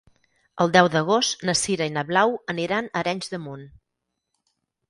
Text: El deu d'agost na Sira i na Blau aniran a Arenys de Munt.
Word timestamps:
El 0.63 0.71
deu 0.75 0.89
d'agost 0.95 1.43
na 1.49 1.55
Sira 1.59 1.87
i 1.89 1.93
na 1.97 2.05
Blau 2.13 2.35
aniran 2.57 2.89
a 2.93 3.05
Arenys 3.05 3.33
de 3.35 3.41
Munt. 3.47 3.69